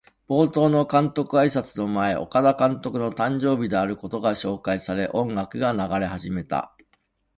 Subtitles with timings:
[0.27, 6.75] 冒頭の監督あいさつの前、岡田監督の誕生日であることが紹介され、音楽が流れ始めた。